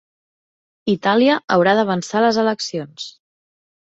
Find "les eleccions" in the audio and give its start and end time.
2.27-3.07